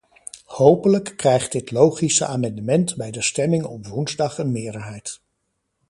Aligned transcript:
Hopelijk 0.45 1.13
krijgt 1.17 1.51
dit 1.51 1.71
logische 1.71 2.25
amendement 2.25 2.95
bij 2.95 3.11
de 3.11 3.21
stemming 3.21 3.63
op 3.65 3.87
woensdag 3.87 4.37
een 4.37 4.51
meerderheid. 4.51 5.19